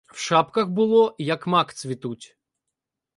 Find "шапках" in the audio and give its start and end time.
0.19-0.69